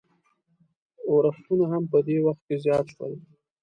اورښتونه 1.09 1.65
هم 1.71 1.83
په 1.91 1.99
دې 2.07 2.17
وخت 2.25 2.41
کې 2.47 2.55
زیات 2.63 2.85
شول. 2.93 3.13